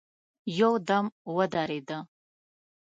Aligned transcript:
يودم 0.59 1.05
ودرېده. 1.35 1.99